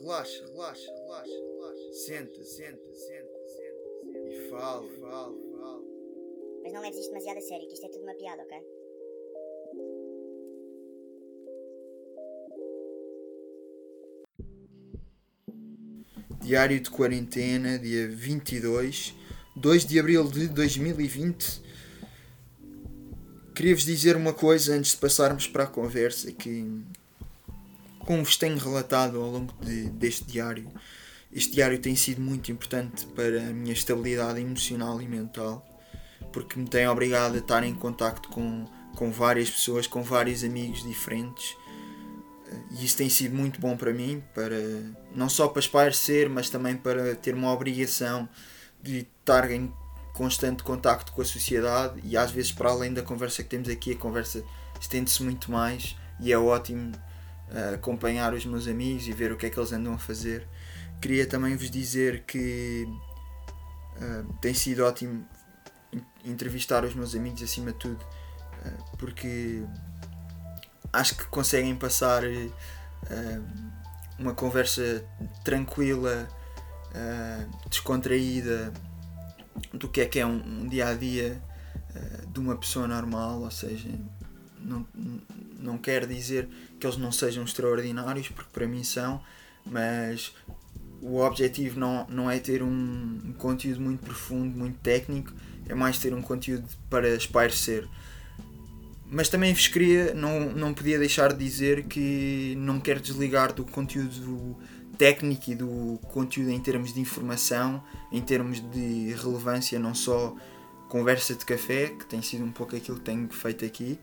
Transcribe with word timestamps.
Relaxa, 0.00 0.44
relaxa, 0.46 0.92
relaxa, 0.92 1.32
relaxa. 1.32 1.92
Senta, 1.92 2.44
senta, 2.44 2.94
senta, 2.94 3.38
senta. 3.46 4.28
E 4.28 4.48
fala, 4.50 4.88
fala, 5.00 5.34
fala. 5.52 5.82
Mas 6.62 6.72
não 6.72 6.80
leves 6.80 6.98
isto 6.98 7.10
demasiado 7.10 7.38
a 7.38 7.40
sério, 7.40 7.68
que 7.68 7.74
isto 7.74 7.86
é 7.86 7.88
tudo 7.90 8.02
uma 8.02 8.14
piada, 8.14 8.42
ok? 8.42 8.58
Diário 16.42 16.80
de 16.80 16.90
quarentena, 16.90 17.78
dia 17.78 18.08
22, 18.08 19.14
2 19.56 19.84
de 19.86 19.98
abril 20.00 20.24
de 20.28 20.48
2020. 20.48 21.62
Queria-vos 23.54 23.84
dizer 23.84 24.16
uma 24.16 24.34
coisa 24.34 24.74
antes 24.74 24.90
de 24.90 24.96
passarmos 24.96 25.46
para 25.46 25.64
a 25.64 25.66
conversa 25.68 26.32
que, 26.32 26.82
como 28.04 28.24
vos 28.24 28.36
tenho 28.36 28.58
relatado 28.58 29.20
ao 29.20 29.30
longo 29.30 29.52
de, 29.60 29.90
deste 29.90 30.24
diário, 30.24 30.70
este 31.32 31.54
diário 31.54 31.78
tem 31.78 31.96
sido 31.96 32.20
muito 32.20 32.52
importante 32.52 33.06
para 33.06 33.40
a 33.40 33.52
minha 33.52 33.72
estabilidade 33.72 34.40
emocional 34.40 35.02
e 35.02 35.08
mental, 35.08 35.66
porque 36.32 36.58
me 36.58 36.68
tem 36.68 36.86
obrigado 36.86 37.34
a 37.34 37.38
estar 37.38 37.64
em 37.64 37.74
contacto 37.74 38.28
com, 38.28 38.66
com 38.94 39.10
várias 39.10 39.50
pessoas, 39.50 39.86
com 39.86 40.02
vários 40.02 40.44
amigos 40.44 40.82
diferentes. 40.82 41.56
E 42.70 42.84
isso 42.84 42.96
tem 42.96 43.08
sido 43.08 43.34
muito 43.34 43.60
bom 43.60 43.76
para 43.76 43.92
mim, 43.92 44.22
para 44.32 44.56
não 45.12 45.28
só 45.28 45.48
para 45.48 45.60
espairecer, 45.60 46.30
mas 46.30 46.48
também 46.48 46.76
para 46.76 47.16
ter 47.16 47.34
uma 47.34 47.52
obrigação 47.52 48.28
de 48.80 48.98
estar 49.20 49.50
em 49.50 49.72
constante 50.12 50.62
contacto 50.62 51.12
com 51.12 51.20
a 51.20 51.24
sociedade 51.24 52.00
e 52.04 52.16
às 52.16 52.30
vezes 52.30 52.52
para 52.52 52.70
além 52.70 52.94
da 52.94 53.02
conversa 53.02 53.42
que 53.42 53.48
temos 53.48 53.68
aqui, 53.68 53.92
a 53.92 53.96
conversa 53.96 54.44
estende-se 54.80 55.20
muito 55.22 55.50
mais 55.50 55.96
e 56.20 56.32
é 56.32 56.38
ótimo 56.38 56.92
acompanhar 57.74 58.34
os 58.34 58.44
meus 58.44 58.66
amigos 58.66 59.06
e 59.06 59.12
ver 59.12 59.32
o 59.32 59.36
que 59.36 59.46
é 59.46 59.50
que 59.50 59.58
eles 59.58 59.72
andam 59.72 59.94
a 59.94 59.98
fazer. 59.98 60.46
Queria 61.00 61.26
também 61.26 61.56
vos 61.56 61.70
dizer 61.70 62.24
que 62.26 62.86
uh, 63.96 64.32
tem 64.40 64.54
sido 64.54 64.84
ótimo 64.84 65.26
entrevistar 66.24 66.84
os 66.84 66.94
meus 66.94 67.14
amigos 67.14 67.42
acima 67.42 67.72
de 67.72 67.78
tudo, 67.78 68.02
uh, 68.02 68.96
porque 68.96 69.62
acho 70.92 71.16
que 71.16 71.26
conseguem 71.26 71.76
passar 71.76 72.22
uma 74.18 74.32
conversa 74.32 75.04
tranquila, 75.44 76.26
descontraída 77.68 78.72
do 79.72 79.88
que 79.88 80.00
é 80.00 80.06
que 80.06 80.18
é 80.18 80.26
um, 80.26 80.62
um 80.62 80.68
dia 80.68 80.88
a 80.88 80.94
dia 80.94 81.40
uh, 81.94 82.26
de 82.26 82.40
uma 82.40 82.56
pessoa 82.56 82.86
normal, 82.86 83.42
ou 83.42 83.50
seja, 83.50 83.88
não, 84.60 84.86
não 85.64 85.78
quer 85.78 86.06
dizer 86.06 86.48
que 86.78 86.86
eles 86.86 86.96
não 86.96 87.10
sejam 87.10 87.44
extraordinários, 87.44 88.28
porque 88.28 88.50
para 88.52 88.66
mim 88.66 88.84
são, 88.84 89.20
mas 89.64 90.32
o 91.00 91.18
objetivo 91.18 91.78
não, 91.78 92.06
não 92.08 92.30
é 92.30 92.38
ter 92.38 92.62
um, 92.62 93.20
um 93.24 93.32
conteúdo 93.32 93.80
muito 93.80 94.04
profundo, 94.04 94.56
muito 94.56 94.78
técnico, 94.78 95.32
é 95.68 95.74
mais 95.74 95.98
ter 95.98 96.14
um 96.14 96.22
conteúdo 96.22 96.66
para 96.88 97.08
espairecer. 97.14 97.88
Mas 99.10 99.28
também 99.28 99.52
vos 99.52 99.68
queria, 99.68 100.14
não, 100.14 100.52
não 100.52 100.74
podia 100.74 100.98
deixar 100.98 101.32
de 101.32 101.44
dizer 101.44 101.84
que 101.84 102.54
não 102.58 102.80
quero 102.80 103.00
desligar 103.00 103.52
do 103.52 103.64
conteúdo 103.64 104.56
técnico 104.96 105.50
e 105.50 105.54
do 105.54 106.00
conteúdo 106.12 106.50
em 106.50 106.60
termos 106.60 106.92
de 106.92 107.00
informação, 107.00 107.82
em 108.10 108.20
termos 108.20 108.60
de 108.70 109.14
relevância, 109.14 109.78
não 109.78 109.94
só 109.94 110.34
conversa 110.88 111.34
de 111.34 111.44
café, 111.44 111.88
que 111.88 112.06
tem 112.06 112.22
sido 112.22 112.44
um 112.44 112.52
pouco 112.52 112.74
aquilo 112.76 112.98
que 112.98 113.04
tenho 113.04 113.28
feito 113.28 113.64
aqui, 113.64 113.98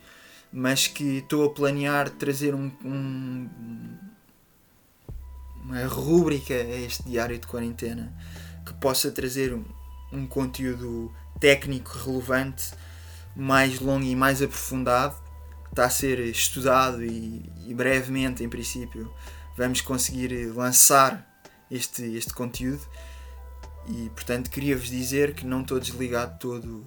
mas 0.51 0.87
que 0.87 1.19
estou 1.19 1.45
a 1.45 1.49
planear 1.49 2.09
trazer 2.09 2.53
um, 2.53 2.71
um, 2.83 3.49
uma 5.63 5.85
rúbrica 5.85 6.53
a 6.53 6.81
este 6.81 7.03
diário 7.03 7.37
de 7.39 7.47
quarentena 7.47 8.13
que 8.65 8.73
possa 8.73 9.11
trazer 9.11 9.53
um, 9.53 9.63
um 10.11 10.27
conteúdo 10.27 11.11
técnico 11.39 11.97
relevante, 11.97 12.73
mais 13.35 13.79
longo 13.79 14.03
e 14.03 14.15
mais 14.15 14.41
aprofundado, 14.41 15.15
está 15.69 15.85
a 15.85 15.89
ser 15.89 16.19
estudado 16.19 17.03
e, 17.03 17.49
e 17.65 17.73
brevemente, 17.73 18.43
em 18.43 18.49
princípio, 18.49 19.11
vamos 19.57 19.79
conseguir 19.81 20.51
lançar 20.53 21.25
este, 21.69 22.03
este 22.15 22.33
conteúdo. 22.33 22.85
E 23.87 24.09
portanto 24.09 24.49
queria-vos 24.49 24.89
dizer 24.89 25.33
que 25.33 25.45
não 25.45 25.61
estou 25.61 25.79
desligado 25.79 26.37
todo 26.37 26.85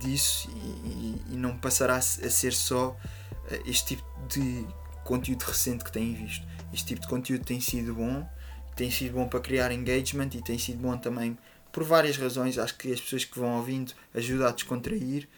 disso 0.00 0.48
e, 0.50 1.22
e, 1.32 1.36
não 1.36 1.56
passará 1.56 1.96
a 1.96 2.00
ser 2.02 2.52
só 2.52 2.96
eh, 3.50 3.62
este 3.66 3.96
tipo 3.96 4.04
de 4.28 4.66
conteúdo 5.04 5.42
recente 5.42 5.84
que 5.84 5.92
têm 5.92 6.14
visto. 6.14 6.46
Este 6.72 6.88
tipo 6.88 7.02
de 7.02 7.08
conteúdo 7.08 7.44
tem 7.44 7.60
sido 7.60 7.94
bom, 7.94 8.28
tem 8.74 8.90
sido 8.90 9.14
bom 9.14 9.28
para 9.28 9.40
criar 9.40 9.72
engagement 9.72 10.30
e 10.34 10.42
tem 10.42 10.58
sido 10.58 10.78
bom 10.78 10.96
também 10.96 11.38
por 11.72 11.84
várias 11.84 12.16
razões. 12.16 12.58
Acho 12.58 12.76
que 12.76 12.92
as 12.92 13.00
pessoas 13.00 13.24
que 13.24 13.38
vão 13.38 13.56
ouvindo 13.56 13.92
ajuda 14.14 14.48
a 14.48 14.52
descontrair, 14.52 15.28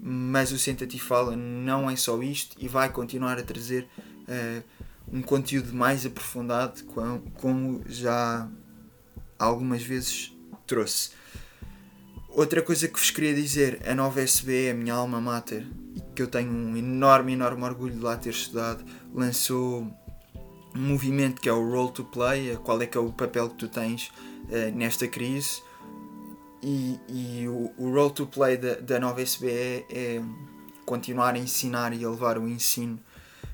mas 0.00 0.52
o 0.52 0.58
Senta-te 0.58 0.96
e 0.96 1.00
Fala 1.00 1.36
não 1.36 1.90
é 1.90 1.96
só 1.96 2.20
isto 2.22 2.56
e 2.58 2.68
vai 2.68 2.90
continuar 2.90 3.38
a 3.38 3.42
trazer 3.42 3.88
uh, 4.28 4.62
um 5.12 5.22
conteúdo 5.22 5.72
mais 5.74 6.04
aprofundado, 6.06 6.84
como 7.34 7.82
já 7.86 8.48
algumas 9.38 9.82
vezes 9.82 10.32
trouxe. 10.66 11.10
Outra 12.28 12.62
coisa 12.62 12.86
que 12.86 12.98
vos 12.98 13.10
queria 13.10 13.34
dizer, 13.34 13.80
a 13.86 13.94
nova 13.94 14.20
SB, 14.20 14.70
a 14.70 14.74
minha 14.74 14.94
alma 14.94 15.20
mater, 15.20 15.66
que 16.14 16.22
eu 16.22 16.26
tenho 16.26 16.50
um 16.50 16.76
enorme, 16.76 17.32
enorme 17.32 17.64
orgulho 17.64 17.94
de 17.94 18.00
lá 18.00 18.16
ter 18.16 18.30
estudado, 18.30 18.84
lançou 19.12 19.82
um 20.74 20.80
movimento 20.80 21.40
que 21.40 21.48
é 21.48 21.52
o 21.52 21.70
Role 21.70 21.92
to 21.92 22.04
Play, 22.04 22.56
qual 22.62 22.80
é 22.80 22.86
que 22.86 22.96
é 22.96 23.00
o 23.00 23.12
papel 23.12 23.48
que 23.48 23.56
tu 23.56 23.68
tens 23.68 24.12
uh, 24.44 24.74
nesta 24.74 25.08
crise. 25.08 25.62
E, 26.62 26.98
e 27.08 27.48
o, 27.48 27.72
o 27.78 27.92
Role 27.92 28.12
to 28.12 28.26
Play 28.26 28.56
da, 28.56 28.74
da 28.74 29.00
nova 29.00 29.22
SB 29.22 29.86
é, 29.90 30.20
continuar 30.84 31.34
a 31.34 31.38
ensinar 31.38 31.92
e 31.92 32.04
a 32.04 32.10
levar 32.10 32.38
o 32.38 32.48
ensino 32.48 33.00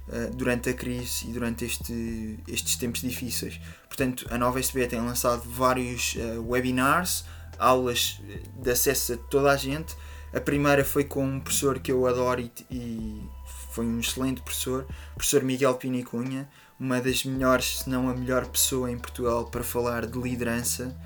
eh, 0.07 0.31
durante 0.35 0.69
a 0.69 0.75
crise 0.75 1.27
e 1.27 1.33
durante 1.33 1.65
este, 1.65 2.39
estes 2.47 2.77
tempos 2.77 3.01
difíceis. 3.01 3.59
Portanto, 3.89 4.27
a 4.31 4.37
Nova 4.37 4.61
SB 4.61 4.87
tem 4.87 5.01
lançado 5.01 5.43
vários 5.49 6.15
uh, 6.17 6.47
webinars, 6.47 7.25
aulas 7.59 8.21
de 8.57 8.71
acesso 8.71 9.15
a 9.15 9.17
toda 9.17 9.51
a 9.51 9.57
gente. 9.57 9.95
A 10.33 10.41
primeira 10.41 10.85
foi 10.85 11.05
com 11.05 11.25
um 11.25 11.41
professor 11.41 11.79
que 11.79 11.93
eu 11.93 12.07
adoro 12.07 12.41
e, 12.41 12.51
e 12.71 13.29
foi 13.71 13.87
um 13.87 13.99
excelente 13.99 14.41
professor, 14.41 14.87
o 15.13 15.15
professor 15.17 15.43
Miguel 15.43 15.75
Pinicunha, 15.75 16.49
uma 16.79 17.01
das 17.01 17.25
melhores, 17.25 17.81
se 17.81 17.91
não 17.91 18.09
a 18.09 18.15
melhor 18.15 18.47
pessoa 18.47 18.91
em 18.91 18.99
Portugal 18.99 19.47
para 19.47 19.65
falar 19.65 20.07
de 20.07 20.19
liderança. 20.19 20.97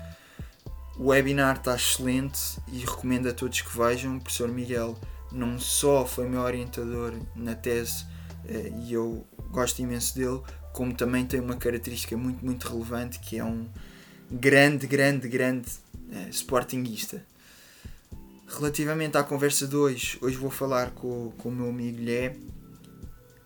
O 0.97 1.07
webinar 1.07 1.57
está 1.57 1.75
excelente 1.75 2.59
e 2.67 2.79
recomendo 2.79 3.29
a 3.29 3.33
todos 3.33 3.61
que 3.61 3.77
vejam. 3.77 4.17
O 4.17 4.21
professor 4.21 4.49
Miguel 4.49 4.97
não 5.31 5.57
só 5.57 6.05
foi 6.05 6.27
meu 6.27 6.41
orientador 6.41 7.13
na 7.35 7.55
tese 7.55 8.05
eh, 8.45 8.71
e 8.83 8.93
eu 8.93 9.25
gosto 9.51 9.79
imenso 9.81 10.15
dele, 10.15 10.41
como 10.73 10.93
também 10.93 11.25
tem 11.25 11.39
uma 11.39 11.55
característica 11.55 12.17
muito, 12.17 12.43
muito 12.43 12.67
relevante 12.67 13.19
que 13.19 13.37
é 13.37 13.43
um 13.43 13.67
grande, 14.31 14.87
grande, 14.87 15.27
grande 15.27 15.69
uh, 15.69 16.29
sportinguista. 16.29 17.25
Relativamente 18.47 19.17
à 19.17 19.23
conversa 19.23 19.67
de 19.67 19.75
hoje, 19.75 20.17
hoje 20.21 20.37
vou 20.37 20.49
falar 20.49 20.91
com, 20.91 21.31
com 21.37 21.49
o 21.49 21.51
meu 21.51 21.69
amigo 21.69 22.01
Lé 22.03 22.35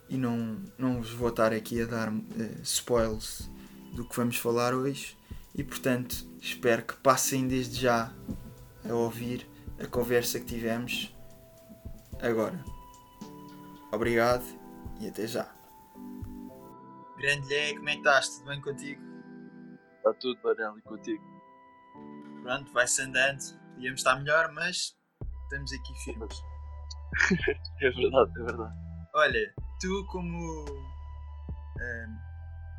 e 0.08 0.16
não, 0.16 0.58
não 0.78 1.00
vos 1.00 1.10
vou 1.10 1.28
estar 1.28 1.52
aqui 1.52 1.80
a 1.82 1.86
dar 1.86 2.12
uh, 2.12 2.22
spoilers 2.62 3.48
do 3.92 4.06
que 4.06 4.16
vamos 4.16 4.36
falar 4.36 4.74
hoje 4.74 5.16
e 5.54 5.62
portanto 5.62 6.26
espero 6.40 6.82
que 6.82 6.94
passem 6.96 7.46
desde 7.46 7.80
já 7.80 8.12
a 8.88 8.94
ouvir 8.94 9.46
a 9.78 9.86
conversa 9.86 10.38
que 10.38 10.46
tivemos 10.46 11.14
agora. 12.20 12.62
Obrigado 13.92 14.44
e 15.00 15.08
até 15.08 15.26
já. 15.26 15.48
Grande 17.18 17.48
Lé, 17.48 17.74
como 17.74 17.88
é 17.88 17.92
que 17.92 17.98
estás? 17.98 18.28
Tudo 18.28 18.48
bem 18.48 18.60
contigo? 18.60 19.13
Está 20.04 20.12
tudo, 20.20 20.38
Barel, 20.42 20.76
e 20.76 20.82
contigo? 20.82 21.24
Pronto, 22.42 22.70
vai-se 22.74 23.00
andando. 23.00 23.40
Podíamos 23.72 24.00
estar 24.00 24.16
melhor, 24.16 24.52
mas 24.52 24.94
estamos 25.44 25.72
aqui 25.72 25.94
firmes. 26.04 26.44
é 27.80 27.90
verdade, 27.90 28.30
é 28.38 28.44
verdade. 28.44 28.74
Olha, 29.14 29.54
tu 29.80 30.06
como 30.12 30.66
um, 30.68 32.18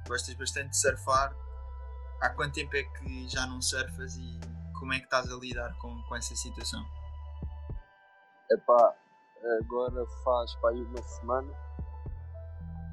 gostas 0.08 0.36
bastante 0.36 0.70
de 0.70 0.78
surfar, 0.78 1.36
há 2.22 2.30
quanto 2.30 2.54
tempo 2.54 2.76
é 2.76 2.84
que 2.84 3.28
já 3.28 3.48
não 3.48 3.60
surfas 3.60 4.16
e 4.18 4.40
como 4.80 4.94
é 4.94 5.00
que 5.00 5.06
estás 5.06 5.28
a 5.32 5.36
lidar 5.36 5.76
com, 5.80 6.00
com 6.04 6.16
essa 6.16 6.36
situação? 6.36 6.86
Epá, 8.52 8.94
agora 9.64 10.06
faz 10.24 10.54
pá, 10.58 10.70
uma 10.70 11.02
semana 11.02 11.52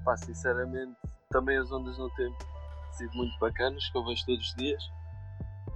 Pá, 0.07 0.17
sinceramente, 0.17 0.97
também 1.31 1.59
as 1.59 1.71
ondas 1.71 1.99
não 1.99 2.09
têm 2.15 2.35
sido 2.97 3.15
muito 3.15 3.39
bacanas, 3.39 3.89
que 3.91 3.99
eu 3.99 4.05
vejo 4.05 4.27
todos 4.27 4.49
os 4.49 4.55
dias. 4.55 4.83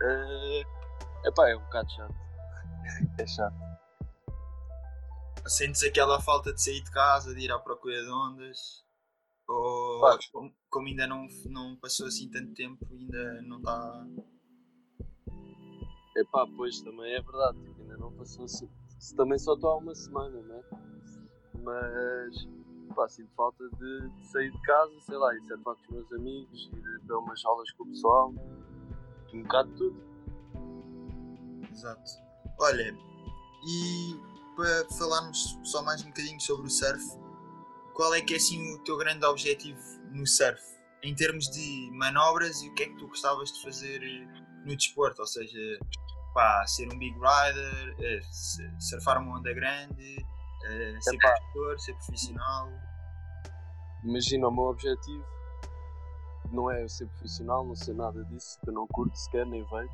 Uh, 0.03 1.29
epá, 1.29 1.49
é 1.49 1.57
um 1.57 1.63
bocado 1.63 1.91
chato. 1.91 2.15
é 3.19 3.27
chato. 3.27 3.57
Sentes 5.47 5.83
aquela 5.85 6.21
falta 6.21 6.53
de 6.53 6.63
sair 6.63 6.83
de 6.83 6.91
casa, 6.91 7.35
de 7.35 7.45
ir 7.45 7.53
à 7.53 7.59
procura 7.59 8.03
de 8.03 8.11
ondas? 8.11 8.85
Ou 9.49 10.01
como, 10.33 10.53
como 10.69 10.89
ainda 10.89 11.07
não, 11.07 11.27
não 11.47 11.77
passou 11.77 12.07
assim 12.07 12.29
tanto 12.31 12.53
tempo, 12.55 12.85
ainda 12.91 13.43
não 13.43 13.59
está. 13.59 14.07
Epá, 16.17 16.47
pois 16.57 16.81
também 16.81 17.15
é 17.15 17.23
verdade, 17.23 17.61
tipo, 17.61 17.81
ainda 17.81 17.97
não 17.97 18.13
passou 18.13 18.45
assim. 18.45 18.69
Também 19.17 19.39
só 19.39 19.55
estou 19.55 19.71
há 19.71 19.77
uma 19.77 19.95
semana, 19.95 20.41
né? 20.43 20.63
Mas 21.63 22.49
pá, 22.97 23.09
sinto 23.09 23.31
falta 23.37 23.63
de, 23.79 24.11
sair 24.33 24.51
de 24.51 24.63
casa, 24.63 24.93
sei 25.03 25.17
lá, 25.17 25.35
ir 25.35 25.43
surfar 25.43 25.75
com 25.77 25.83
os 25.83 25.89
meus 25.91 26.13
amigos, 26.13 26.71
ir 26.73 27.01
ver 27.07 27.13
umas 27.13 27.45
aulas 27.45 27.71
com 27.73 27.85
o 27.85 27.89
pessoal, 27.89 28.35
um 29.35 29.43
bocado 29.43 29.71
de 29.71 29.77
tudo. 29.77 30.03
Exato. 31.71 32.11
Olha, 32.59 32.97
e 33.69 34.21
para 34.57 34.89
falarmos 34.97 35.59
só 35.63 35.83
mais 35.83 36.03
um 36.03 36.07
bocadinho 36.07 36.41
sobre 36.41 36.67
o 36.67 36.71
surf, 36.71 37.05
qual 37.95 38.15
é 38.15 38.23
que 38.23 38.33
é 38.33 38.37
assim 38.39 38.75
o 38.75 38.79
teu 38.83 38.97
grande 38.97 39.25
objetivo 39.27 39.79
no 40.11 40.27
surf? 40.27 40.61
Em 41.03 41.15
termos 41.15 41.51
de 41.51 41.91
manobras 41.93 42.63
e 42.63 42.71
o 42.71 42.75
que 42.75 42.85
é 42.85 42.89
que 42.89 42.97
tu 42.97 43.07
gostavas 43.07 43.53
de 43.53 43.63
fazer 43.63 44.01
no 44.65 44.75
desporto? 44.75 45.21
Ou 45.21 45.27
seja, 45.27 45.79
pá, 46.33 46.67
ser 46.67 46.87
um 46.93 46.99
big 46.99 47.15
rider, 47.15 47.97
eh, 48.01 48.21
surfar 48.81 49.21
uma 49.21 49.39
onda 49.39 49.53
grande, 49.53 50.17
eh, 50.67 51.01
ser 51.01 51.15
Epá. 51.17 51.35
professor, 51.35 51.81
ser 51.81 51.95
profissional. 51.95 52.73
Imagina, 54.05 54.49
o 54.49 54.51
meu 54.51 54.65
objetivo 54.65 55.25
não 56.51 56.71
é 56.71 56.87
ser 56.89 57.07
profissional, 57.09 57.65
não 57.65 57.75
ser 57.75 57.95
nada 57.95 58.25
disso, 58.27 58.59
que 58.63 58.71
eu 58.71 58.75
não 58.75 58.87
curto 58.87 59.17
sequer, 59.17 59.47
nem 59.47 59.65
vejo 59.65 59.93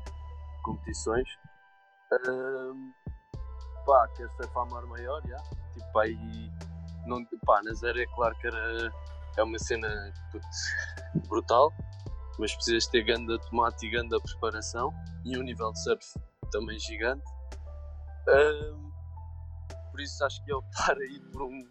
competições. 0.63 1.27
Ahm, 2.11 2.93
pá, 3.85 4.07
quero 4.15 4.31
surfar 4.37 4.69
mar 4.69 4.85
maior, 4.85 5.21
já. 5.27 5.37
Tipo, 5.73 5.99
aí, 5.99 6.51
não, 7.05 7.25
pá, 7.45 7.61
na 7.63 7.73
zero 7.73 7.99
é 7.99 8.05
claro 8.07 8.35
que 8.35 8.47
era, 8.47 8.93
é 9.37 9.43
uma 9.43 9.59
cena 9.59 9.87
brutal, 11.27 11.73
mas 12.39 12.53
precisas 12.55 12.87
ter 12.87 13.03
ganda 13.03 13.37
tomate 13.49 13.85
e 13.85 13.91
ganda 13.91 14.19
preparação 14.21 14.93
e 15.25 15.37
um 15.37 15.43
nível 15.43 15.71
de 15.71 15.83
surf 15.83 16.05
também 16.51 16.77
gigante. 16.79 17.23
Ahm, 18.29 18.92
por 19.93 20.01
isso 20.01 20.25
acho 20.25 20.43
que 20.43 20.51
é 20.51 20.55
optar 20.55 20.97
aí 20.97 21.19
por 21.31 21.43
um, 21.43 21.63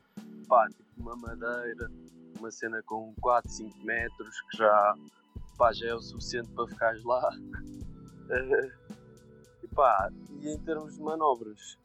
pá, 0.49 0.69
tipo 0.69 0.89
uma 0.97 1.17
madeira, 1.17 1.91
uma 2.39 2.53
cena 2.53 2.81
com 2.85 3.13
4, 3.21 3.51
5 3.51 3.85
metros, 3.85 4.41
que 4.43 4.59
já, 4.59 4.95
pá, 5.59 5.73
já 5.73 5.89
é 5.89 5.95
o 5.95 6.01
suficiente 6.01 6.49
para 6.53 6.69
ficares 6.69 7.05
lá. 7.05 7.31
E, 9.63 9.69
pá, 9.69 10.11
e 10.41 10.49
em 10.49 10.59
termos 10.59 10.97
de 10.97 11.03
manobras, 11.03 11.79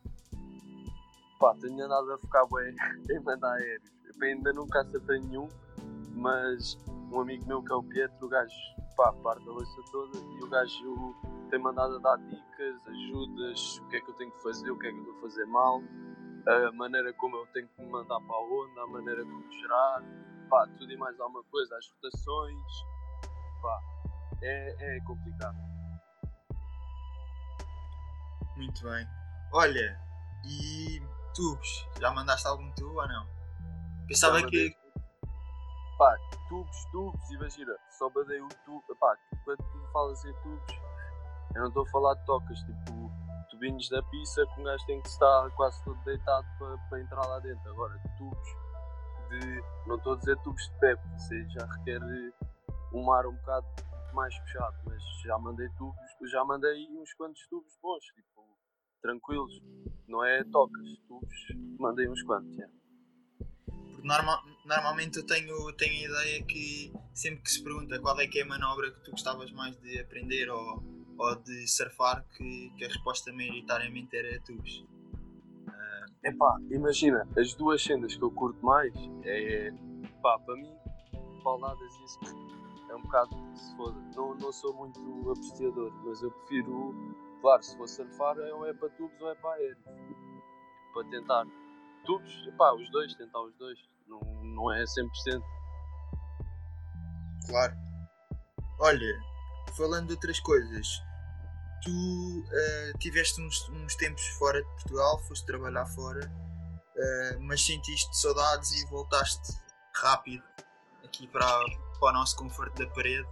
pá, 1.39 1.54
tenho 1.62 1.86
andado 1.86 2.12
a 2.12 2.18
ficar 2.18 2.45
bem 2.48 2.75
em 3.12 3.19
mandar 3.19 3.54
aéreos. 3.54 3.92
Eu 4.06 4.28
ainda 4.28 4.51
nunca 4.51 4.81
acertei 4.81 5.19
nenhum, 5.19 5.48
mas 6.16 6.78
um 7.12 7.22
amigo 7.22 7.45
meu 7.48 7.62
que 7.62 7.72
é 7.72 7.75
o 7.75 7.83
Pietro, 7.83 8.25
o 8.25 8.30
gajo, 8.30 8.56
pá, 8.95 9.13
parte 9.13 9.48
a 9.48 9.51
louça 9.51 9.81
toda 9.92 10.18
e 10.18 10.44
o 10.44 10.50
gajo 10.50 11.16
tem 11.50 11.60
mandado 11.60 11.95
a 11.95 12.00
dar 12.00 12.18
dicas, 12.18 12.88
ajudas, 12.88 13.78
o 13.80 13.88
que 13.90 13.98
é 13.98 14.01
que 14.01 14.10
eu 14.10 14.16
tenho 14.16 14.31
que 14.31 14.42
fazer, 14.42 14.72
o 14.72 14.80
que 14.80 14.88
é 14.88 14.92
que 14.92 14.98
eu 14.98 15.01
estou 15.01 15.18
a 15.18 15.22
fazer 15.22 15.45
mal, 15.45 15.81
a 16.47 16.71
maneira 16.71 17.13
como 17.13 17.35
eu 17.35 17.47
tenho 17.47 17.67
que 17.67 17.81
me 17.81 17.89
mandar 17.89 18.19
para 18.21 18.35
a 18.35 18.39
onda, 18.39 18.81
a 18.81 18.88
maneira 18.88 19.21
como 19.21 19.51
gerar, 19.51 20.01
pá, 20.49 20.67
tudo 20.77 20.91
e 20.91 20.97
mais 20.97 21.19
alguma 21.19 21.44
coisa, 21.45 21.75
as 21.75 21.88
rotações, 21.91 22.63
pá, 23.61 23.79
é, 24.41 24.97
é 24.97 25.01
complicado. 25.01 25.57
Muito 28.55 28.83
bem. 28.83 29.07
Olha, 29.53 29.99
e 30.45 31.01
tubos? 31.35 31.88
Já 31.99 32.11
mandaste 32.11 32.47
algum 32.47 32.71
tubo 32.71 32.99
ou 32.99 33.07
não? 33.07 33.27
Pensava 34.07 34.39
Já 34.39 34.47
que. 34.47 34.75
Pá, 35.97 36.15
tubos, 36.47 36.85
tubos, 36.91 37.31
imagina, 37.31 37.75
só 37.97 38.09
badei 38.09 38.39
o 38.39 38.47
tubo, 38.65 38.95
pá, 38.99 39.15
quando 39.44 39.57
tu 39.57 39.91
falas 39.91 40.23
em 40.25 40.33
tubos, 40.41 40.79
eu 41.55 41.61
não 41.61 41.67
estou 41.67 41.83
a 41.83 41.89
falar 41.89 42.13
de 42.15 42.25
tocas, 42.25 42.59
tipo, 42.59 42.96
tubinhos 43.57 43.89
da 43.89 44.04
pizza 44.04 44.45
que 44.54 44.62
um 44.62 44.63
gajo 44.63 44.86
tem 44.86 45.01
que 45.01 45.07
estar 45.07 45.50
quase 45.51 45.83
todo 45.83 46.00
deitado 46.04 46.48
para, 46.59 46.77
para 46.89 47.01
entrar 47.01 47.25
lá 47.27 47.39
dentro. 47.39 47.69
Agora, 47.71 48.00
tubos 48.18 48.48
de, 49.30 49.62
não 49.88 49.98
estou 49.98 50.13
a 50.13 50.18
dizer 50.18 50.38
tubos 50.44 50.62
de 50.62 50.80
pé, 50.80 50.94
isso 51.18 51.50
já 51.51 51.65
requer 51.65 52.00
um 52.94 53.04
mar 53.04 53.25
um 53.25 53.36
bocado 53.36 53.68
mais 54.13 54.33
fechado, 54.36 54.75
mas 54.86 55.01
já 55.24 55.38
mandei 55.38 55.68
tubos, 55.77 56.31
já 56.31 56.44
mandei 56.45 56.88
uns 56.92 57.13
quantos 57.15 57.45
tubos 57.48 57.74
bons, 57.81 58.04
tipo, 58.06 58.57
tranquilos, 59.01 59.51
não 60.07 60.24
é 60.24 60.44
tocas, 60.45 60.88
tubos, 61.07 61.36
mandei 61.80 62.07
uns 62.07 62.21
quantos, 62.24 62.56
já. 62.56 62.68
Porque 63.92 64.07
norma- 64.07 64.42
normalmente 64.65 65.18
eu 65.18 65.25
tenho, 65.25 65.74
tenho 65.74 65.94
a 65.94 66.19
ideia 66.21 66.44
que 66.45 66.94
sempre 67.13 67.42
que 67.42 67.51
se 67.51 67.63
pergunta 67.63 68.00
qual 68.00 68.19
é 68.19 68.27
que 68.27 68.39
é 68.39 68.44
a 68.44 68.48
manobra 68.48 68.92
que 68.92 69.01
tu 69.04 69.12
gostavas 69.12 69.51
mais 69.51 69.75
de 69.81 70.00
aprender 70.00 70.50
ou, 70.50 70.81
ou 71.18 71.36
de 71.36 71.68
surfar, 71.68 72.24
que, 72.36 72.72
que 72.78 72.86
a 72.86 72.88
resposta 72.88 73.31
maioritariamente 73.34 74.16
era 74.16 74.40
tubos. 74.42 74.86
Epá, 76.24 76.58
imagina, 76.72 77.28
as 77.38 77.54
duas 77.54 77.81
cenas 77.81 78.16
que 78.16 78.22
eu 78.22 78.31
curto 78.31 78.64
mais 78.66 78.94
é, 79.24 79.72
pá, 80.22 80.38
para 80.40 80.56
mim, 80.56 80.75
pauladas 81.44 81.96
e 81.96 82.06
isso 82.06 82.19
é 82.90 82.96
um 82.96 83.02
bocado 83.02 83.30
se 83.56 83.75
foda. 83.78 84.00
Não, 84.16 84.36
não 84.36 84.52
sou 84.52 84.74
muito 84.74 85.00
apreciador, 85.31 85.92
mas 86.04 86.22
eu 86.22 86.31
prefiro, 86.31 86.94
claro, 87.42 87.64
se 87.64 87.78
for 87.78 87.88
surfar, 87.88 88.38
é 88.40 88.54
ou 88.54 88.66
é 88.66 88.74
para 88.74 88.90
tubos 88.90 89.22
ou 89.22 89.30
é 89.30 89.36
para 89.36 89.54
aéreos. 89.54 89.78
Para 90.94 91.10
tentar. 91.10 91.46
Tubos, 92.06 92.48
epá, 92.48 92.74
os 92.74 92.90
dois, 92.90 93.14
tentar 93.16 93.42
os 93.42 93.56
dois. 93.56 93.80
Não, 94.08 94.19
não 94.44 94.74
é 94.74 94.84
100%. 94.84 95.42
Claro. 97.48 97.74
Olha, 98.80 99.19
falando 99.75 100.08
de 100.08 100.14
outras 100.14 100.40
coisas, 100.40 101.02
tu 101.84 102.44
eh, 102.52 102.94
tiveste 103.00 103.42
uns, 103.42 103.68
uns 103.69 103.96
tempos 103.96 104.25
fora 104.40 104.62
de 104.62 104.69
Portugal, 104.69 105.19
foste 105.28 105.46
trabalhar 105.46 105.86
fora, 105.88 106.31
eh, 106.96 107.38
mas 107.40 107.66
sentiste 107.66 108.16
saudades 108.18 108.72
e 108.72 108.86
voltaste 108.88 109.54
rápido 109.94 110.44
aqui 111.04 111.28
para, 111.28 111.46
para 112.00 112.10
o 112.10 112.14
nosso 112.14 112.36
conforto 112.36 112.78
da 112.78 112.90
parede. 112.94 113.28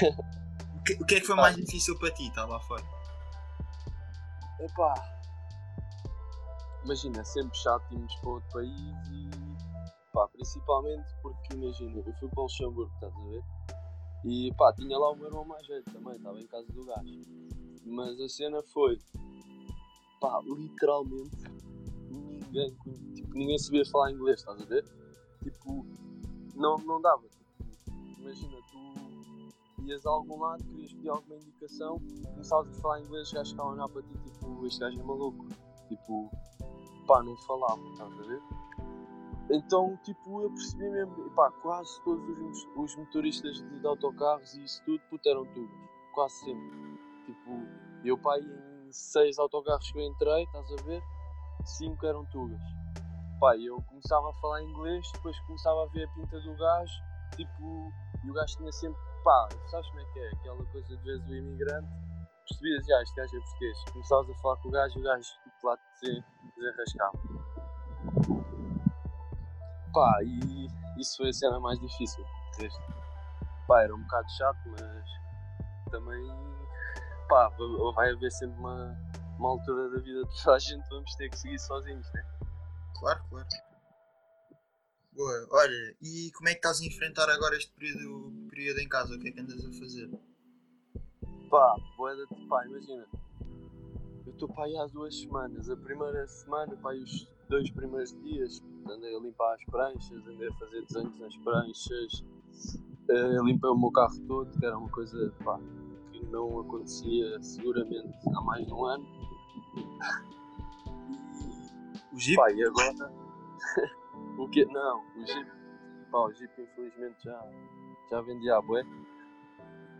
o, 0.02 0.82
que, 0.82 0.94
o 0.94 1.06
que 1.06 1.14
é 1.16 1.20
que 1.20 1.26
foi 1.26 1.36
mais 1.36 1.56
difícil 1.56 1.98
para 1.98 2.10
ti, 2.12 2.28
estar 2.28 2.46
lá 2.46 2.60
fora? 2.60 2.84
Epá, 4.60 4.94
imagina, 6.84 7.24
sempre 7.24 7.56
chato 7.58 7.84
irmos 7.92 8.14
para 8.16 8.30
outro 8.30 8.52
país 8.52 8.70
e 9.10 9.30
pá, 10.12 10.28
principalmente 10.28 11.06
porque 11.22 11.54
imagina, 11.54 11.98
eu 11.98 12.14
fui 12.14 12.28
para 12.28 12.40
o 12.40 12.42
Luxemburgo, 12.42 12.92
estás 12.94 13.12
a 13.14 13.28
ver? 13.28 13.42
E 14.24 14.52
pá, 14.54 14.72
tinha 14.72 14.98
lá 14.98 15.10
o 15.10 15.16
meu 15.16 15.26
irmão 15.26 15.44
mais 15.44 15.66
velho 15.66 15.84
também, 15.84 16.14
estava 16.14 16.40
em 16.40 16.46
casa 16.46 16.66
do 16.72 16.84
gajo. 16.84 17.22
Mas 17.84 18.20
a 18.20 18.28
cena 18.28 18.62
foi, 18.62 18.98
pá, 20.20 20.40
literalmente 20.44 21.52
ninguém, 22.52 22.76
tipo, 23.14 23.34
ninguém 23.34 23.58
sabia 23.58 23.84
falar 23.86 24.12
inglês, 24.12 24.40
estás 24.40 24.60
a 24.60 24.64
ver? 24.64 24.84
Tipo, 25.42 25.86
não, 26.54 26.76
não 26.78 27.00
dava. 27.00 27.22
Tipo, 27.22 28.20
imagina, 28.20 28.58
tu 28.70 29.82
ias 29.84 30.04
a 30.06 30.10
algum 30.10 30.40
lado, 30.40 30.62
querias 30.64 30.92
pedir 30.92 31.08
alguma 31.08 31.36
indicação, 31.36 31.98
começavas 32.24 32.78
a 32.78 32.80
falar 32.80 33.00
inglês, 33.00 33.28
os 33.28 33.32
gajos 33.32 33.50
ficavam 33.50 33.72
a 33.72 33.74
olhar 33.74 33.88
para 33.88 34.02
ti, 34.02 34.14
tipo, 34.18 34.66
este 34.66 34.80
gajo 34.80 35.00
é 35.00 35.02
maluco. 35.02 35.46
Tipo, 35.88 36.30
pá, 37.06 37.22
não 37.22 37.36
falava, 37.38 37.80
estás 37.90 38.12
a 38.12 38.22
ver? 38.22 38.40
Então, 39.52 39.98
tipo, 40.02 40.40
eu 40.40 40.50
percebi 40.50 40.88
mesmo, 40.88 41.30
pá, 41.32 41.50
quase 41.60 42.02
todos 42.04 42.38
os, 42.38 42.66
os 42.74 42.96
motoristas 42.96 43.58
de, 43.58 43.80
de 43.80 43.86
autocarros 43.86 44.54
e 44.54 44.64
isso 44.64 44.82
tudo, 44.86 45.02
puto, 45.10 45.28
eram 45.28 45.44
tugas. 45.44 45.90
Quase 46.14 46.34
sempre. 46.36 46.98
Tipo, 47.26 47.50
eu, 48.02 48.16
pá, 48.16 48.38
em 48.38 48.90
seis 48.90 49.38
autocarros 49.38 49.92
que 49.92 49.98
eu 49.98 50.02
entrei, 50.04 50.44
estás 50.44 50.72
a 50.72 50.82
ver? 50.84 51.02
Cinco 51.66 52.06
eram 52.06 52.24
tugas. 52.30 52.62
Pá, 53.38 53.54
eu 53.58 53.76
começava 53.82 54.30
a 54.30 54.34
falar 54.34 54.62
inglês, 54.62 55.06
depois 55.12 55.38
começava 55.40 55.82
a 55.82 55.86
ver 55.88 56.04
a 56.04 56.14
pinta 56.14 56.40
do 56.40 56.56
gajo, 56.56 56.94
tipo, 57.36 57.92
e 58.24 58.30
o 58.30 58.32
gajo 58.32 58.56
tinha 58.56 58.72
sempre, 58.72 58.98
pá, 59.22 59.48
sabes 59.66 59.86
como 59.88 60.00
é 60.00 60.04
que 60.14 60.18
é? 60.18 60.28
Aquela 60.28 60.64
coisa 60.64 60.96
de 60.96 61.02
vezes 61.04 61.28
o 61.28 61.34
imigrante, 61.34 61.88
percebias 62.48 62.86
já, 62.86 63.02
este 63.02 63.16
gajo 63.16 63.36
é 63.36 63.40
português. 63.40 63.84
Começavas 63.92 64.30
a 64.30 64.34
falar 64.36 64.56
com 64.62 64.68
o 64.68 64.70
gajo 64.70 64.98
o 64.98 65.02
gajo, 65.02 65.28
tipo, 65.44 65.66
lá 65.66 65.76
te 65.76 66.24
desenrascava. 66.56 68.51
Pá, 69.92 70.18
e 70.22 70.66
isso 71.00 71.16
foi 71.18 71.28
a 71.28 71.32
cena 71.32 71.60
mais 71.60 71.78
difícil. 71.80 72.24
Pá, 73.66 73.82
era 73.82 73.94
um 73.94 74.00
bocado 74.02 74.28
chato, 74.36 74.58
mas 74.70 75.04
também, 75.90 76.24
pá, 77.28 77.48
va- 77.48 77.92
vai 77.94 78.10
haver 78.10 78.30
sempre 78.32 78.58
uma, 78.58 78.96
uma 79.38 79.48
altura 79.50 79.90
da 79.90 80.00
vida 80.00 80.24
de 80.24 80.42
toda 80.42 80.56
a 80.56 80.58
gente, 80.58 80.88
vamos 80.88 81.14
ter 81.16 81.28
que 81.28 81.38
seguir 81.38 81.58
sozinhos, 81.58 82.10
né? 82.12 82.24
Claro, 82.98 83.22
claro. 83.28 83.48
Boa. 85.12 85.46
Olha, 85.50 85.96
e 86.00 86.30
como 86.34 86.48
é 86.48 86.52
que 86.52 86.58
estás 86.58 86.80
a 86.80 86.84
enfrentar 86.86 87.28
agora 87.28 87.56
este 87.56 87.70
período, 87.74 88.32
período 88.48 88.80
em 88.80 88.88
casa? 88.88 89.14
O 89.14 89.18
que 89.18 89.28
é 89.28 89.32
que 89.32 89.40
andas 89.40 89.64
a 89.64 89.72
fazer? 89.78 90.10
Pá, 91.50 91.76
boeda 91.98 92.26
de 92.26 92.46
pá, 92.46 92.64
imagina. 92.66 93.06
Eu 94.24 94.32
estou 94.32 94.48
para 94.48 94.64
aí 94.64 94.76
há 94.78 94.86
duas 94.86 95.14
semanas. 95.20 95.68
A 95.68 95.76
primeira 95.76 96.26
semana, 96.26 96.74
pá, 96.76 96.94
os 96.94 97.28
dois 97.48 97.70
primeiros 97.72 98.10
dias, 98.22 98.62
andei 98.90 99.14
a 99.14 99.20
limpar 99.20 99.54
as 99.54 99.64
pranchas, 99.64 100.26
andei 100.26 100.48
a 100.48 100.54
fazer 100.54 100.82
desenhos 100.82 101.18
nas 101.18 101.36
pranchas, 101.38 102.24
eh, 103.08 103.42
limpei 103.42 103.70
o 103.70 103.76
meu 103.76 103.90
carro 103.90 104.18
todo, 104.26 104.58
que 104.58 104.64
era 104.64 104.76
uma 104.76 104.88
coisa 104.88 105.32
pá, 105.44 105.58
que 106.12 106.24
não 106.26 106.60
acontecia 106.60 107.42
seguramente 107.42 108.12
há 108.34 108.40
mais 108.42 108.66
de 108.66 108.72
um 108.72 108.84
ano. 108.84 109.04
O 112.12 112.18
Jeep? 112.18 112.36
Pá, 112.36 112.50
e 112.52 112.62
agora? 112.64 113.12
o 114.38 114.48
quê? 114.50 114.64
Não, 114.66 115.00
o 115.00 115.26
Jeep, 115.26 115.50
pá, 116.10 116.18
o 116.18 116.32
Jeep 116.32 116.52
infelizmente 116.60 117.24
já, 117.24 117.50
já 118.10 118.20
vendi 118.20 118.50
à 118.50 118.60
bué. 118.60 118.82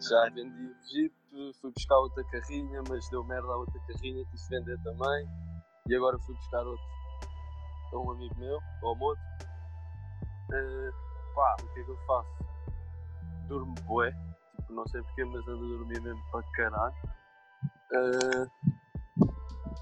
Já 0.01 0.29
vendi 0.31 0.65
o 0.67 0.89
Jeep, 0.89 1.15
fui 1.61 1.71
buscar 1.71 1.99
outra 1.99 2.25
carrinha, 2.25 2.83
mas 2.89 3.09
deu 3.11 3.25
merda 3.25 3.49
a 3.49 3.57
outra 3.57 3.81
carrinha, 3.87 4.25
tive 4.25 4.37
de 4.37 4.49
vender 4.49 4.83
também. 4.83 5.29
E 5.89 5.95
agora 5.95 6.19
fui 6.19 6.35
buscar 6.35 6.67
outro 6.67 6.85
a 7.93 7.99
um 7.99 8.11
amigo 8.11 8.35
meu, 8.39 8.59
ao 8.83 8.97
moto. 8.97 9.21
Eh, 10.53 10.91
pá, 11.35 11.57
o 11.63 11.75
que 11.75 11.81
é 11.81 11.85
que 11.85 11.91
eu 11.91 11.99
faço? 12.07 12.31
Durmo 13.49 13.75
bué, 13.87 14.11
tipo, 14.57 14.73
não 14.73 14.87
sei 14.89 15.03
porquê, 15.03 15.25
mas 15.25 15.47
ando 15.49 15.65
a 15.65 15.79
dormir 15.79 16.01
mesmo 16.01 16.23
para 16.31 16.43
caralho. 16.53 16.95
Eh, 17.93 18.47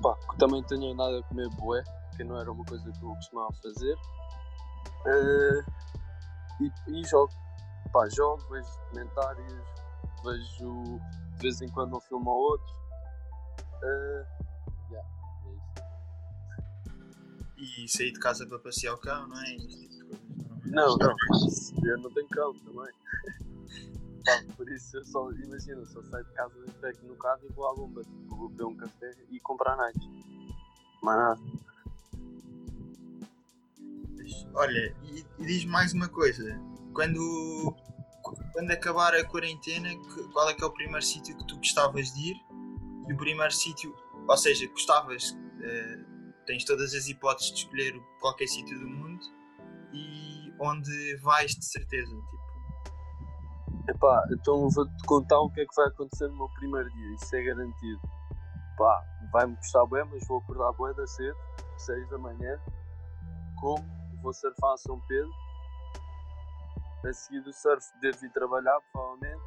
pá, 0.02 0.16
também 0.38 0.62
tenho 0.64 0.92
andado 0.92 1.18
a 1.18 1.22
comer 1.24 1.48
bué, 1.50 1.82
que 2.16 2.24
não 2.24 2.38
era 2.38 2.50
uma 2.50 2.64
coisa 2.64 2.90
que 2.90 3.02
eu 3.02 3.14
costumava 3.14 3.52
fazer. 3.62 3.96
Eh, 5.06 5.64
e, 6.60 7.00
e 7.00 7.04
jogo, 7.04 7.32
pá, 7.92 8.08
jogo, 8.08 8.42
vejo 8.50 8.68
comentários, 8.90 9.64
vejo 10.24 11.00
de 11.36 11.42
vez 11.42 11.60
em 11.62 11.68
quando 11.68 11.96
um 11.96 12.00
filme 12.00 12.28
ou 12.28 12.36
outro. 12.36 12.74
Eh, 13.82 14.26
yeah, 14.90 15.08
é. 15.08 15.19
E 17.60 17.86
sair 17.88 18.12
de 18.12 18.18
casa 18.18 18.46
para 18.46 18.58
passear 18.58 18.94
o 18.94 18.98
cão, 18.98 19.28
não 19.28 19.38
é? 19.38 19.56
Não, 20.64 20.96
não, 20.96 21.14
eu 21.84 21.98
não 21.98 22.10
tenho 22.12 22.28
cão 22.28 22.54
também. 22.54 22.92
Pá, 24.24 24.44
por 24.56 24.70
isso 24.70 24.96
eu 24.96 25.04
só, 25.04 25.30
imagina, 25.32 25.84
só 25.86 26.02
saio 26.04 26.24
de 26.24 26.32
casa, 26.32 26.54
pego 26.80 27.06
no 27.06 27.16
carro 27.16 27.40
e 27.44 27.52
vou 27.52 27.68
à 27.68 27.74
bomba. 27.74 28.02
Tipo, 28.02 28.36
vou 28.36 28.48
beber 28.48 28.64
um 28.64 28.76
café 28.76 29.14
e 29.30 29.40
comprar 29.40 29.76
nights. 29.76 30.08
Mais 31.02 31.18
nada. 31.18 31.40
Olha, 34.54 34.96
e, 35.04 35.24
e 35.38 35.46
diz 35.46 35.64
mais 35.64 35.92
uma 35.92 36.08
coisa. 36.08 36.58
Quando, 36.94 37.74
quando 38.52 38.70
acabar 38.70 39.14
a 39.14 39.24
quarentena, 39.24 39.90
qual 40.32 40.48
é 40.48 40.54
que 40.54 40.62
é 40.62 40.66
o 40.66 40.70
primeiro 40.70 41.02
sítio 41.04 41.36
que 41.36 41.46
tu 41.46 41.56
gostavas 41.56 42.12
de 42.12 42.30
ir? 42.30 42.36
E 43.08 43.12
o 43.12 43.16
primeiro 43.16 43.52
sítio, 43.52 43.94
ou 44.28 44.36
seja, 44.36 44.66
gostavas, 44.68 45.36
eh, 45.62 45.98
tens 46.50 46.64
todas 46.64 46.92
as 46.94 47.06
hipóteses 47.06 47.52
de 47.52 47.58
escolher 47.60 47.94
qualquer 48.20 48.48
sítio 48.48 48.76
do 48.80 48.88
mundo 48.88 49.20
e 49.92 50.52
onde 50.58 51.16
vais 51.18 51.52
de 51.52 51.64
certeza, 51.64 52.10
tipo. 52.10 52.40
Epá, 53.88 54.26
então 54.32 54.68
vou-te 54.68 55.06
contar 55.06 55.38
o 55.38 55.48
que 55.50 55.60
é 55.60 55.64
que 55.64 55.74
vai 55.76 55.86
acontecer 55.86 56.26
no 56.26 56.36
meu 56.38 56.48
primeiro 56.48 56.90
dia, 56.90 57.14
isso 57.14 57.36
é 57.36 57.42
garantido. 57.42 58.00
Pá, 58.76 59.00
vai-me 59.32 59.56
custar 59.58 59.86
bem, 59.86 60.04
mas 60.10 60.26
vou 60.26 60.38
acordar 60.38 60.72
bué 60.72 60.92
da 60.94 61.06
cedo, 61.06 61.38
6 61.76 62.10
da 62.10 62.18
manhã, 62.18 62.60
como 63.60 63.84
vou 64.20 64.32
surfar 64.32 64.72
a 64.72 64.76
São 64.76 65.00
Pedro, 65.06 65.30
a 67.06 67.12
seguir 67.12 67.42
do 67.42 67.52
surf 67.52 67.86
devo 68.00 68.24
ir 68.24 68.32
trabalhar, 68.32 68.80
provavelmente, 68.92 69.40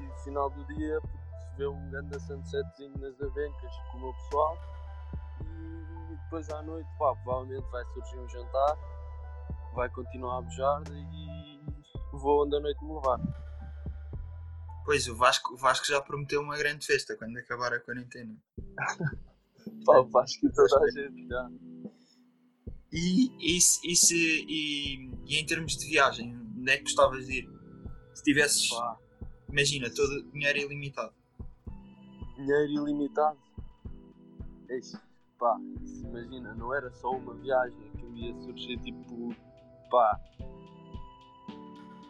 e 0.00 0.22
final 0.22 0.48
do 0.48 0.64
dia 0.66 1.00
se 1.00 1.56
vê 1.56 1.66
um 1.66 1.90
grande 1.90 2.20
sunsetzinho 2.20 2.96
nas 2.98 3.20
avencas 3.20 3.72
com 3.90 3.98
o 3.98 4.00
meu 4.02 4.14
pessoal, 4.14 4.73
e 6.14 6.22
depois 6.24 6.48
à 6.50 6.62
noite, 6.62 6.88
pá, 6.98 7.14
provavelmente 7.16 7.68
vai 7.70 7.84
surgir 7.92 8.18
um 8.18 8.28
jantar, 8.28 8.76
vai 9.74 9.88
continuar 9.90 10.38
a 10.38 10.42
bujarda 10.42 10.92
e 10.94 11.60
vou 12.12 12.44
onde 12.44 12.56
a 12.56 12.60
noite 12.60 12.82
me 12.84 12.94
levar. 12.94 13.18
Pois, 14.84 15.08
o 15.08 15.16
Vasco, 15.16 15.54
o 15.54 15.56
Vasco 15.56 15.86
já 15.86 16.00
prometeu 16.00 16.40
uma 16.42 16.56
grande 16.58 16.86
festa 16.86 17.16
quando 17.16 17.36
acabar 17.38 17.72
a 17.72 17.80
quarentena. 17.80 18.36
Pá, 19.86 20.20
acho 20.22 20.40
que 20.40 20.50
toda 20.52 20.78
a 20.84 20.90
gente 20.90 21.26
já. 21.26 21.50
E, 22.92 23.26
e, 23.40 23.56
e, 23.56 23.96
se- 23.96 24.44
e, 24.46 25.10
e 25.26 25.36
em 25.40 25.46
termos 25.46 25.76
de 25.76 25.88
viagem, 25.88 26.36
onde 26.58 26.70
é 26.70 26.76
que 26.76 26.82
gostavas 26.84 27.26
de 27.26 27.40
ir? 27.40 27.48
Se 28.14 28.22
tivesses, 28.22 28.68
Pá, 28.70 28.98
imagina, 29.48 29.88
todo 29.90 30.10
o 30.12 30.30
dinheiro 30.32 30.58
ilimitado. 30.58 31.14
dinheiro 32.36 32.72
ilimitado. 32.88 33.38
Eixe, 34.68 34.98
pá, 35.38 35.56
se 35.84 36.06
imagina, 36.06 36.54
não 36.54 36.74
era 36.74 36.90
só 36.92 37.10
uma 37.10 37.34
viagem 37.34 37.90
que 37.92 38.02
eu 38.04 38.14
ia 38.14 38.34
surgir 38.42 38.78
tipo, 38.78 39.34
pá, 39.90 40.20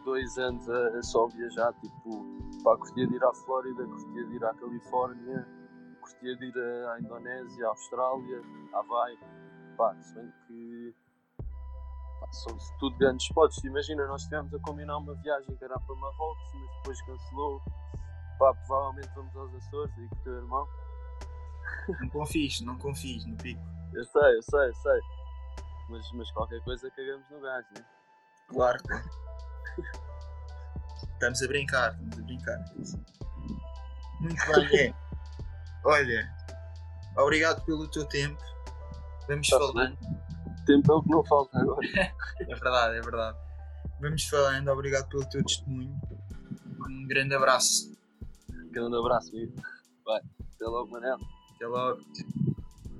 dois 0.03 0.37
anos 0.37 0.69
a, 0.69 0.87
a 0.97 1.03
só 1.03 1.27
viajar, 1.27 1.73
tipo, 1.73 2.23
pá, 2.63 2.77
curtia 2.77 3.07
de 3.07 3.15
ir 3.15 3.23
à 3.23 3.33
Flórida, 3.33 3.85
curtia 3.85 4.25
de 4.25 4.35
ir 4.35 4.45
à 4.45 4.53
Califórnia, 4.53 5.47
curtia 6.01 6.35
de 6.35 6.45
ir 6.45 6.57
à 6.87 6.99
Indonésia, 6.99 7.65
à 7.65 7.69
Austrália, 7.69 8.41
à 8.73 8.77
Hawaii, 8.77 9.19
pá, 9.75 9.95
se 10.01 10.13
bem 10.13 10.31
que 10.47 10.95
pá, 12.19 12.31
são 12.31 12.57
tudo 12.79 12.97
grandes 12.97 13.25
spots. 13.25 13.63
Imagina, 13.63 14.05
nós 14.07 14.21
estivemos 14.21 14.53
a 14.53 14.59
combinar 14.59 14.97
uma 14.97 15.15
viagem 15.15 15.55
que 15.55 15.63
era 15.63 15.79
para 15.79 15.95
Marrocos, 15.95 16.53
mas 16.53 16.75
depois 16.77 17.01
cancelou. 17.01 17.61
Pá, 18.37 18.53
provavelmente 18.53 19.09
vamos 19.15 19.35
aos 19.35 19.55
Açores 19.55 19.97
e 19.97 20.07
com 20.09 20.15
o 20.15 20.19
teu 20.23 20.33
irmão. 20.33 20.67
Não 21.99 22.09
confies, 22.09 22.61
não 22.61 22.77
confies 22.77 23.25
no 23.25 23.35
pico. 23.37 23.61
Eu 23.93 24.03
sei, 24.05 24.37
eu 24.37 24.43
sei, 24.43 24.67
eu 24.67 24.75
sei. 24.75 24.99
Mas, 25.89 26.11
mas 26.13 26.31
qualquer 26.31 26.61
coisa 26.63 26.89
cagamos 26.91 27.29
no 27.29 27.41
gás, 27.41 27.65
né? 27.75 27.85
Claro. 28.49 28.79
Estamos 31.13 31.41
a 31.41 31.47
brincar, 31.47 31.93
estamos 31.93 32.17
a 32.17 32.21
brincar. 32.21 32.65
Muito 34.19 34.69
bem, 34.69 34.79
é. 34.79 34.93
Olha, 35.85 36.33
obrigado 37.17 37.63
pelo 37.65 37.87
teu 37.89 38.05
tempo. 38.05 38.41
Vamos 39.27 39.47
Tá 39.47 39.57
falando. 39.59 39.97
Tempo 40.65 40.91
é 40.91 40.95
o 40.95 41.03
que 41.03 41.09
não 41.09 41.23
falta 41.25 41.59
agora. 41.59 41.87
É 42.41 42.45
verdade, 42.45 42.97
é 42.97 43.01
verdade. 43.01 43.37
Vamos 44.01 44.25
falando, 44.25 44.67
obrigado 44.69 45.07
pelo 45.07 45.25
teu 45.29 45.41
testemunho. 45.43 45.95
Um 46.85 47.07
grande 47.07 47.33
abraço. 47.33 47.95
Grande 48.71 48.97
abraço, 48.97 49.29
amigo. 49.29 49.53
Vai, 50.03 50.19
até 50.19 50.65
logo, 50.65 50.91
Manel. 50.91 51.17
Até 51.55 51.67
logo. 51.67 52.01